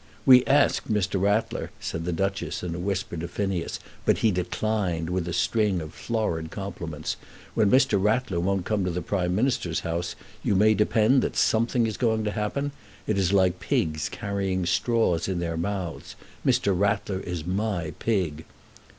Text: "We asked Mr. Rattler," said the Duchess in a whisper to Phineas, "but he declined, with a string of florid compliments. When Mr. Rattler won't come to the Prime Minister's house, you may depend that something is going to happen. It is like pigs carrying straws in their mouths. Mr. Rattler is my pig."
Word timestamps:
"We 0.25 0.43
asked 0.45 0.91
Mr. 0.91 1.21
Rattler," 1.21 1.69
said 1.79 2.05
the 2.05 2.11
Duchess 2.11 2.63
in 2.63 2.73
a 2.73 2.79
whisper 2.79 3.17
to 3.17 3.27
Phineas, 3.27 3.79
"but 4.03 4.17
he 4.25 4.31
declined, 4.31 5.11
with 5.11 5.27
a 5.27 5.31
string 5.31 5.79
of 5.79 5.93
florid 5.93 6.49
compliments. 6.49 7.17
When 7.53 7.69
Mr. 7.69 8.01
Rattler 8.01 8.39
won't 8.39 8.65
come 8.65 8.83
to 8.83 8.89
the 8.89 9.03
Prime 9.03 9.35
Minister's 9.35 9.81
house, 9.81 10.15
you 10.41 10.55
may 10.55 10.73
depend 10.73 11.21
that 11.21 11.35
something 11.37 11.85
is 11.85 11.97
going 11.97 12.23
to 12.23 12.31
happen. 12.31 12.71
It 13.05 13.19
is 13.19 13.31
like 13.31 13.59
pigs 13.59 14.09
carrying 14.09 14.65
straws 14.65 15.27
in 15.27 15.37
their 15.37 15.55
mouths. 15.55 16.15
Mr. 16.43 16.75
Rattler 16.75 17.19
is 17.19 17.45
my 17.45 17.93
pig." 17.99 18.45